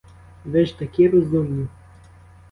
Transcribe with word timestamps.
Ви 0.45 0.65
ж 0.65 0.79
такі 0.79 1.07
розумні! 1.09 1.67